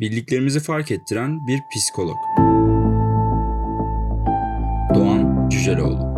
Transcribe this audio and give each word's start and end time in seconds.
Bildiklerimizi 0.00 0.60
fark 0.60 0.90
ettiren 0.90 1.46
bir 1.46 1.60
psikolog. 1.74 2.16
Doğan 4.94 5.48
Cüceloğlu 5.48 6.14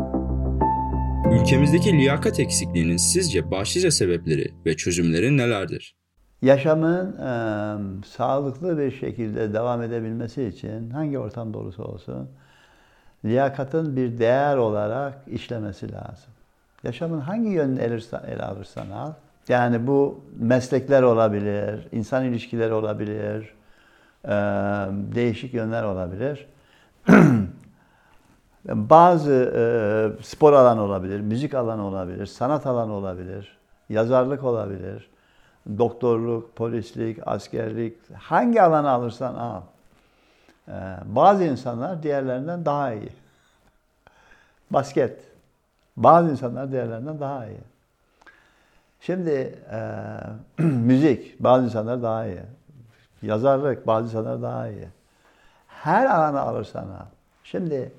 Ülkemizdeki 1.33 1.93
liyakat 1.93 2.41
eksikliğinin 2.41 2.97
sizce 2.97 3.51
başlıca 3.51 3.91
sebepleri 3.91 4.55
ve 4.67 4.77
çözümleri 4.77 5.37
nelerdir? 5.37 5.97
Yaşamın 6.43 7.13
e, 7.13 8.07
sağlıklı 8.07 8.79
bir 8.79 8.91
şekilde 8.91 9.55
devam 9.55 9.83
edebilmesi 9.83 10.45
için 10.45 10.91
hangi 10.91 11.19
ortamda 11.19 11.59
olursa 11.59 11.83
olsun 11.83 12.29
liyakatın 13.25 13.97
bir 13.97 14.19
değer 14.19 14.57
olarak 14.57 15.15
işlemesi 15.27 15.93
lazım. 15.93 16.31
Yaşamın 16.85 17.21
hangi 17.21 17.49
yönünü 17.49 17.81
ele, 17.81 18.01
ele 18.27 18.43
alırsan 18.43 18.91
al. 18.91 19.13
Yani 19.49 19.87
bu 19.87 20.21
meslekler 20.39 21.03
olabilir, 21.03 21.89
insan 21.93 22.25
ilişkileri 22.25 22.73
olabilir, 22.73 23.56
değişik 25.15 25.55
yönler 25.55 25.83
olabilir. 25.83 26.47
Bazı 28.69 29.33
e, 29.57 29.63
spor 30.23 30.53
alanı 30.53 30.83
olabilir, 30.83 31.21
müzik 31.21 31.55
alanı 31.55 31.87
olabilir, 31.87 32.27
sanat 32.27 32.67
alanı 32.67 32.93
olabilir, 32.93 33.59
yazarlık 33.89 34.45
olabilir, 34.45 35.11
doktorluk, 35.79 36.57
polislik, 36.57 37.19
askerlik, 37.27 38.15
hangi 38.15 38.63
alanı 38.63 38.91
alırsan 38.91 39.35
al. 39.35 39.63
E, 40.69 40.73
bazı 41.05 41.45
insanlar 41.45 42.03
diğerlerinden 42.03 42.65
daha 42.65 42.93
iyi. 42.93 43.13
Basket. 44.71 45.21
Bazı 45.97 46.31
insanlar 46.31 46.73
diğerlerinden 46.73 47.21
daha 47.21 47.47
iyi. 47.47 47.61
Şimdi 49.01 49.59
e, 49.71 50.63
müzik, 50.63 51.41
bazı 51.41 51.65
insanlar 51.65 52.03
daha 52.03 52.27
iyi. 52.27 52.41
Yazarlık, 53.27 53.87
bazı 53.87 54.09
insanlar 54.09 54.43
daha 54.43 54.69
iyi. 54.69 54.89
Her 55.67 56.07
alanı 56.07 56.41
alırsan 56.41 56.89
al. 56.89 57.07
Şimdi 57.45 57.93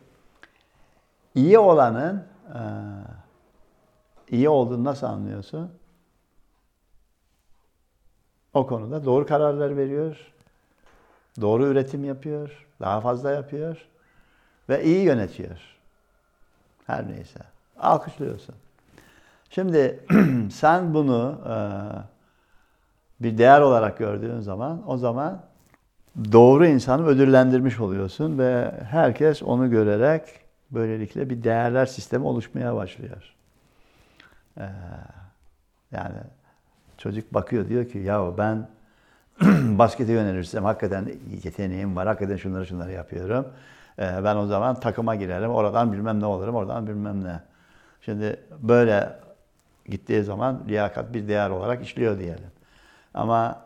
iyi 1.36 1.60
olanın 1.60 2.24
e, 2.54 2.62
iyi 4.30 4.50
olduğunu 4.50 4.84
nasıl 4.84 5.08
anlıyorsun? 5.08 5.72
O 8.54 8.68
konuda 8.68 9.06
doğru 9.06 9.26
kararlar 9.26 9.78
veriyor, 9.78 10.34
doğru 11.42 11.66
üretim 11.66 12.04
yapıyor, 12.06 12.68
daha 12.80 13.02
fazla 13.02 13.32
yapıyor 13.32 13.88
ve 14.70 14.84
iyi 14.84 15.04
yönetiyor. 15.04 15.60
Her 16.88 17.08
neyse. 17.08 17.40
Alkışlıyorsun. 17.80 18.56
Şimdi 19.50 20.00
sen 20.52 20.94
bunu 20.94 21.42
e, 21.46 21.56
bir 23.20 23.38
değer 23.38 23.62
olarak 23.62 23.98
gördüğün 23.98 24.40
zaman 24.40 24.90
o 24.90 24.98
zaman 24.98 25.42
doğru 26.32 26.66
insanı 26.66 27.06
ödüllendirmiş 27.06 27.80
oluyorsun 27.80 28.38
ve 28.38 28.72
herkes 28.90 29.44
onu 29.44 29.70
görerek 29.70 30.24
böylelikle 30.72 31.30
bir 31.30 31.44
değerler 31.44 31.86
sistemi 31.86 32.26
oluşmaya 32.26 32.76
başlıyor. 32.76 33.36
Ee, 34.58 34.64
yani 35.92 36.18
çocuk 36.98 37.34
bakıyor 37.34 37.70
diyor 37.70 37.88
ki 37.88 37.98
ya 37.98 38.38
ben 38.38 38.68
baskete 39.78 40.14
yönelirsem 40.14 40.64
hakikaten 40.64 41.10
yeteneğim 41.44 41.96
var, 41.96 42.08
hakikaten 42.08 42.36
şunları 42.36 42.66
şunları 42.66 42.92
yapıyorum. 42.92 43.48
Ee, 44.00 44.24
ben 44.24 44.36
o 44.36 44.46
zaman 44.46 44.80
takıma 44.80 45.16
girerim, 45.16 45.50
oradan 45.50 45.94
bilmem 45.94 46.20
ne 46.20 46.26
olurum, 46.26 46.56
oradan 46.56 46.88
bilmem 46.88 47.24
ne. 47.24 47.40
Şimdi 48.02 48.40
böyle 48.60 49.20
gittiği 49.86 50.24
zaman 50.24 50.64
liyakat 50.68 51.14
bir 51.14 51.28
değer 51.28 51.50
olarak 51.50 51.84
işliyor 51.84 52.20
diyelim. 52.20 52.57
Ama 53.18 53.66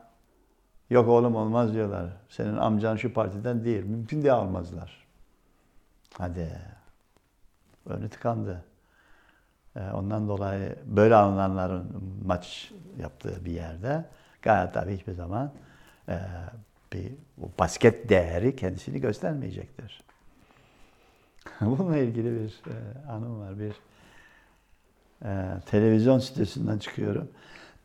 yok 0.90 1.08
oğlum 1.08 1.36
olmaz 1.36 1.74
diyorlar. 1.74 2.10
Senin 2.30 2.58
amcan 2.58 2.96
şu 2.96 3.14
partiden 3.14 3.66
değil. 3.66 3.84
Mümkün 3.84 4.22
diye 4.22 4.32
almazlar. 4.32 5.08
Hadi. 6.14 6.60
Önü 7.86 8.10
tıkandı. 8.10 8.64
Ee, 9.76 9.80
ondan 9.80 10.28
dolayı 10.28 10.76
böyle 10.86 11.16
alınanların 11.16 12.04
maç 12.26 12.72
yaptığı 13.00 13.46
bir 13.46 13.52
yerde 13.52 14.06
gayet 14.42 14.74
tabii 14.74 14.98
hiçbir 14.98 15.14
zaman 15.14 15.52
e, 16.10 16.20
bir 16.94 17.12
basket 17.60 18.10
değeri 18.10 18.56
kendisini 18.56 19.02
göstermeyecektir. 19.02 20.04
Bununla 21.62 21.98
ilgili 21.98 22.32
bir 22.32 22.62
e, 22.72 23.08
anım 23.10 23.42
var. 23.42 23.60
Bir 23.60 23.74
e, 25.26 25.60
televizyon 25.66 26.20
sitesinden 26.20 26.78
çıkıyorum. 26.78 27.30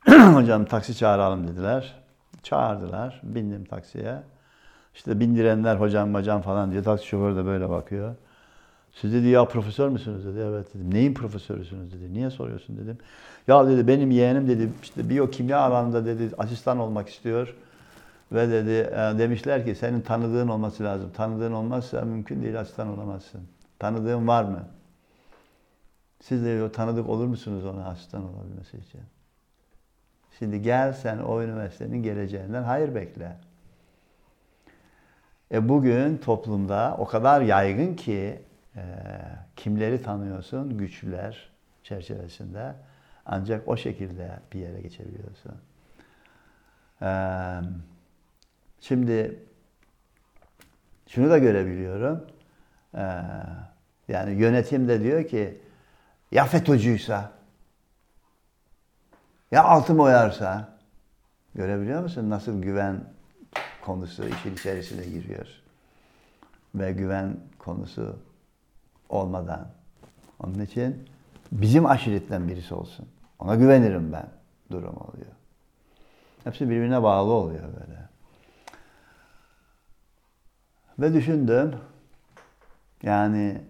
Hocam 0.35 0.65
taksi 0.65 0.97
çağıralım 0.97 1.49
dediler. 1.49 1.95
Çağırdılar. 2.43 3.21
Bindim 3.23 3.65
taksiye. 3.65 4.23
İşte 4.95 5.21
bindirenler 5.21 5.77
hocam 5.77 6.15
hocam 6.15 6.43
falan 6.43 6.73
diyor. 6.73 6.85
Taksi 6.85 7.07
şoförü 7.07 7.37
de 7.37 7.45
böyle 7.45 7.69
bakıyor. 7.69 8.15
Siz 8.93 9.13
dedi 9.13 9.27
ya 9.27 9.45
profesör 9.45 9.89
müsünüz 9.89 10.27
dedi. 10.27 10.39
Evet 10.39 10.75
dedim. 10.75 10.95
Neyin 10.95 11.15
profesörüsünüz 11.15 11.93
dedi. 11.93 12.13
Niye 12.15 12.31
soruyorsun 12.31 12.77
dedim. 12.77 12.99
Ya 13.49 13.69
dedi 13.69 13.89
benim 13.89 14.11
yeğenim 14.11 14.49
dedi 14.49 14.71
işte 14.83 15.09
biyokimya 15.09 15.59
alanında 15.59 16.07
dedi 16.07 16.31
asistan 16.39 16.79
olmak 16.79 17.09
istiyor. 17.09 17.55
Ve 18.33 18.49
dedi 18.49 18.71
e, 18.71 19.19
demişler 19.19 19.65
ki 19.65 19.75
senin 19.75 20.01
tanıdığın 20.01 20.49
olması 20.49 20.85
lazım. 20.85 21.11
Tanıdığın 21.17 21.53
olmazsa 21.53 22.01
mümkün 22.03 22.43
değil 22.43 22.61
asistan 22.61 22.89
olamazsın. 22.89 23.41
Tanıdığın 23.79 24.29
var 24.29 24.45
mı? 24.45 24.69
Siz 26.21 26.45
de 26.45 26.63
o 26.63 26.73
tanıdık 26.73 27.09
olur 27.09 27.27
musunuz 27.27 27.65
ona 27.65 27.87
asistan 27.87 28.25
olabilmesi 28.25 28.77
için? 28.77 29.01
Şimdi 30.39 30.63
gel 30.63 30.93
sen 30.93 31.19
o 31.19 31.43
üniversitenin 31.43 32.03
geleceğinden 32.03 32.63
hayır 32.63 32.95
bekle. 32.95 33.37
E 35.53 35.69
bugün 35.69 36.17
toplumda 36.17 36.97
o 36.99 37.07
kadar 37.07 37.41
yaygın 37.41 37.95
ki 37.95 38.43
e, 38.77 38.83
kimleri 39.57 40.03
tanıyorsun? 40.03 40.79
Güçlüler 40.79 41.51
çerçevesinde. 41.83 42.75
Ancak 43.27 43.69
o 43.69 43.77
şekilde 43.77 44.31
bir 44.53 44.59
yere 44.59 44.81
geçebiliyorsun. 44.81 45.53
E, 47.03 47.11
şimdi 48.81 49.39
şunu 51.07 51.31
da 51.31 51.39
görebiliyorum. 51.39 52.27
E, 52.95 53.05
yani 54.09 54.33
yönetim 54.41 54.89
de 54.89 55.03
diyor 55.03 55.25
ki 55.25 55.61
ya 56.33 56.45
FETÖ'cüyse 56.45 57.21
ya 59.51 59.65
altım 59.65 60.01
oyarsa 60.01 60.69
görebiliyor 61.55 62.03
musun 62.03 62.31
nasıl 62.31 62.63
güven 62.63 63.05
konusu 63.85 64.29
işin 64.29 64.55
içerisine 64.55 65.07
giriyor. 65.07 65.47
Ve 66.75 66.93
güven 66.93 67.37
konusu 67.59 68.19
olmadan. 69.09 69.69
Onun 70.41 70.61
için 70.61 71.09
bizim 71.53 71.87
aşiretten 71.87 72.49
birisi 72.49 72.75
olsun. 72.75 73.09
Ona 73.39 73.55
güvenirim 73.55 74.13
ben 74.13 74.29
durum 74.71 74.97
oluyor. 74.97 75.33
Hepsi 76.45 76.71
birbirine 76.71 77.03
bağlı 77.03 77.33
oluyor 77.33 77.63
böyle. 77.63 78.09
Ve 80.99 81.15
düşündüm. 81.15 81.75
Yani 83.03 83.63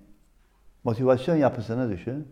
motivasyon 0.85 1.37
yapısını 1.37 1.91
düşün. 1.91 2.29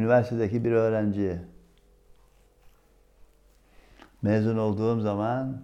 Üniversitedeki 0.00 0.64
bir 0.64 0.72
öğrenci 0.72 1.38
mezun 4.22 4.58
olduğum 4.58 5.00
zaman 5.00 5.62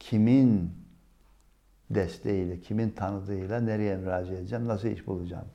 kimin 0.00 0.72
desteğiyle, 1.90 2.60
kimin 2.60 2.90
tanıdığıyla 2.90 3.60
nereye 3.60 3.96
müracaat 3.96 4.38
edeceğim, 4.38 4.68
nasıl 4.68 4.88
iş 4.88 5.06
bulacağım 5.06 5.46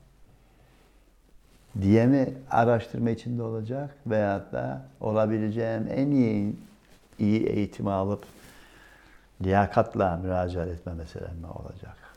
diye 1.80 2.06
mi 2.06 2.34
araştırma 2.50 3.10
içinde 3.10 3.42
olacak 3.42 3.96
veyahut 4.06 4.52
da 4.52 4.86
olabileceğim 5.00 5.88
en 5.90 6.10
iyi 6.10 6.56
iyi 7.18 7.46
eğitimi 7.46 7.90
alıp 7.90 8.24
liyakatla 9.42 10.16
müracaat 10.16 10.68
etme 10.68 10.94
meselem 10.94 11.36
mi 11.36 11.46
olacak? 11.46 12.13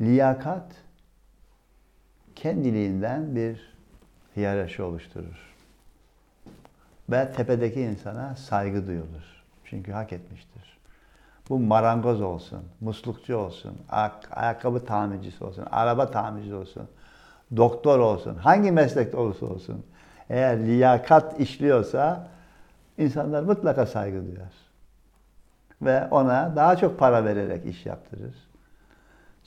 Liyakat 0.00 0.66
kendiliğinden 2.34 3.36
bir 3.36 3.74
hiyerarşi 4.36 4.82
oluşturur. 4.82 5.54
Ve 7.10 7.32
tepedeki 7.32 7.80
insana 7.80 8.36
saygı 8.36 8.86
duyulur. 8.86 9.44
Çünkü 9.64 9.92
hak 9.92 10.12
etmiştir. 10.12 10.78
Bu 11.48 11.58
marangoz 11.58 12.20
olsun, 12.20 12.62
muslukçu 12.80 13.36
olsun, 13.36 13.78
ayakkabı 14.30 14.84
tamircisi 14.84 15.44
olsun, 15.44 15.64
araba 15.70 16.10
tamircisi 16.10 16.54
olsun, 16.54 16.88
doktor 17.56 17.98
olsun, 17.98 18.34
hangi 18.34 18.72
meslekte 18.72 19.16
olursa 19.16 19.46
olsun. 19.46 19.86
Eğer 20.30 20.66
liyakat 20.66 21.40
işliyorsa 21.40 22.28
insanlar 22.98 23.42
mutlaka 23.42 23.86
saygı 23.86 24.26
duyar. 24.26 24.52
Ve 25.82 26.08
ona 26.10 26.56
daha 26.56 26.76
çok 26.76 26.98
para 26.98 27.24
vererek 27.24 27.66
iş 27.66 27.86
yaptırır. 27.86 28.34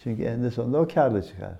Çünkü 0.03 0.23
eninde 0.23 0.51
sonunda 0.51 0.81
o 0.81 0.87
karlı 0.87 1.23
çıkar. 1.23 1.59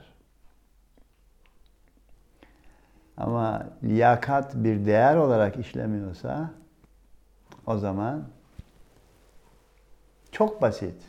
Ama 3.18 3.68
liyakat 3.84 4.56
bir 4.56 4.86
değer 4.86 5.16
olarak 5.16 5.58
işlemiyorsa 5.58 6.52
o 7.68 7.78
zaman 7.78 8.24
çok 10.32 10.62
basit. 10.62 11.04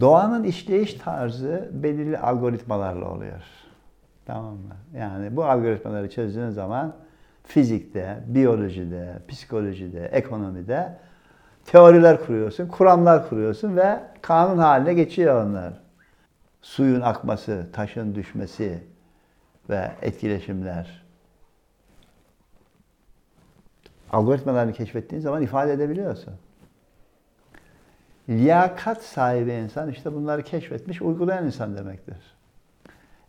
Doğanın 0.00 0.44
işleyiş 0.44 0.94
tarzı 0.94 1.70
belirli 1.72 2.18
algoritmalarla 2.18 3.10
oluyor. 3.10 3.42
Tamam 4.26 4.54
mı? 4.54 4.76
Yani 4.98 5.36
bu 5.36 5.44
algoritmaları 5.44 6.10
çözdüğün 6.10 6.50
zaman 6.50 6.94
fizikte, 7.44 8.24
biyolojide, 8.26 9.18
psikolojide, 9.28 10.06
ekonomide 10.06 10.98
teoriler 11.66 12.26
kuruyorsun, 12.26 12.68
kuramlar 12.68 13.28
kuruyorsun 13.28 13.76
ve 13.76 14.00
kanun 14.22 14.58
haline 14.58 14.94
geçiyor 14.94 15.44
onlar. 15.46 15.72
Suyun 16.62 17.00
akması, 17.00 17.66
taşın 17.72 18.14
düşmesi 18.14 18.84
ve 19.70 19.92
etkileşimler. 20.02 21.04
Algoritmalarını 24.12 24.72
keşfettiğin 24.72 25.22
zaman 25.22 25.42
ifade 25.42 25.72
edebiliyorsun. 25.72 26.34
Liyakat 28.28 29.02
sahibi 29.02 29.52
insan 29.52 29.90
işte 29.90 30.12
bunları 30.12 30.42
keşfetmiş, 30.42 31.02
uygulayan 31.02 31.46
insan 31.46 31.76
demektir. 31.76 32.16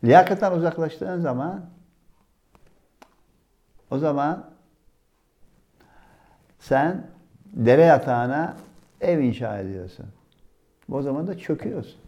Liyakattan 0.04 0.54
uzaklaştığın 0.54 1.20
zaman 1.20 1.64
o 3.90 3.98
zaman 3.98 4.50
sen 6.58 7.06
dere 7.52 7.82
yatağına 7.82 8.56
ev 9.00 9.18
inşa 9.18 9.58
ediyorsun. 9.58 10.06
O 10.90 11.02
zaman 11.02 11.26
da 11.26 11.38
çöküyorsun. 11.38 12.00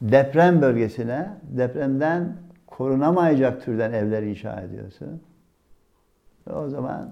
Deprem 0.00 0.62
bölgesine 0.62 1.30
depremden 1.42 2.36
korunamayacak 2.66 3.64
türden 3.64 3.92
evler 3.92 4.22
inşa 4.22 4.60
ediyorsun. 4.60 5.22
Ve 6.48 6.52
o 6.52 6.68
zaman 6.68 7.10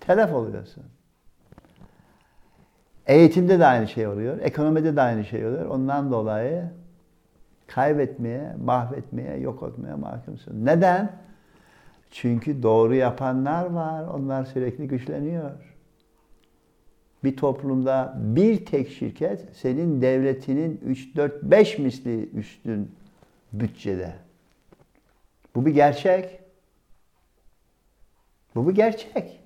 telef 0.00 0.32
oluyorsun. 0.32 0.84
Eğitimde 3.06 3.58
de 3.58 3.66
aynı 3.66 3.88
şey 3.88 4.06
oluyor. 4.06 4.38
Ekonomide 4.38 4.96
de 4.96 5.00
aynı 5.00 5.24
şey 5.24 5.46
oluyor. 5.46 5.66
Ondan 5.66 6.12
dolayı 6.12 6.64
kaybetmeye, 7.66 8.54
mahvetmeye, 8.64 9.36
yok 9.36 9.62
etmeye 9.62 9.94
mahkumsun. 9.94 10.66
Neden? 10.66 11.12
Çünkü 12.10 12.62
doğru 12.62 12.94
yapanlar 12.94 13.66
var. 13.66 14.04
Onlar 14.04 14.44
sürekli 14.44 14.88
güçleniyor. 14.88 15.50
Bir 17.24 17.36
toplumda 17.36 18.14
bir 18.18 18.66
tek 18.66 18.90
şirket 18.90 19.56
senin 19.56 20.02
devletinin 20.02 20.80
3, 20.84 21.16
4, 21.16 21.42
5 21.42 21.78
misli 21.78 22.30
üstün 22.30 22.92
bütçede. 23.52 24.14
Bu 25.54 25.66
bir 25.66 25.74
gerçek. 25.74 26.40
Bu 28.54 28.68
bir 28.68 28.74
gerçek. 28.74 29.40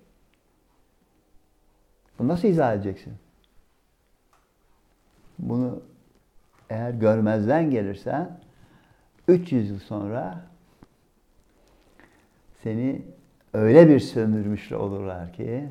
Bunu 2.18 2.28
nasıl 2.28 2.48
izah 2.48 2.74
edeceksin? 2.74 3.12
Bunu 5.38 5.82
eğer 6.70 6.90
görmezden 6.90 7.70
gelirsen 7.70 8.40
300 9.28 9.70
yıl 9.70 9.78
sonra 9.78 10.51
seni 12.62 13.02
öyle 13.52 13.88
bir 13.88 14.00
sömürmüş 14.00 14.72
olurlar 14.72 15.32
ki 15.32 15.68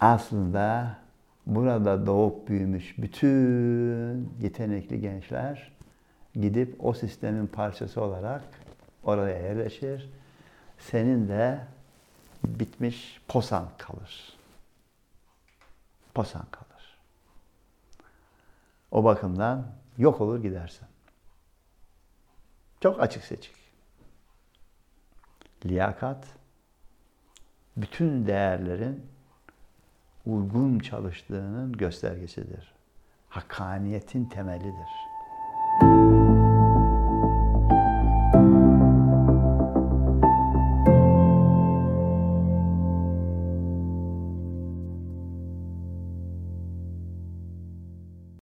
aslında 0.00 0.96
burada 1.46 2.06
doğup 2.06 2.48
büyümüş 2.48 2.98
bütün 2.98 4.32
yetenekli 4.40 5.00
gençler 5.00 5.72
gidip 6.34 6.84
o 6.84 6.92
sistemin 6.92 7.46
parçası 7.46 8.02
olarak 8.02 8.42
oraya 9.04 9.38
yerleşir. 9.38 10.10
Senin 10.78 11.28
de 11.28 11.60
bitmiş 12.44 13.20
posan 13.28 13.68
kalır. 13.78 14.36
Posan 16.14 16.46
kalır. 16.50 16.98
O 18.90 19.04
bakımdan 19.04 19.66
yok 19.98 20.20
olur 20.20 20.42
gidersin. 20.42 20.88
Çok 22.80 23.00
açık 23.00 23.24
seçik. 23.24 23.59
Liyakat 25.66 26.26
bütün 27.76 28.26
değerlerin 28.26 29.06
uygun 30.26 30.78
çalıştığının 30.78 31.72
göstergesidir. 31.72 32.72
Hakkaniyetin 33.28 34.24
temelidir. 34.24 35.10